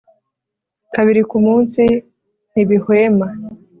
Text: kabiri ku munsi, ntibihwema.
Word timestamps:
kabiri 0.93 1.21
ku 1.29 1.37
munsi, 1.45 1.81
ntibihwema. 2.51 3.27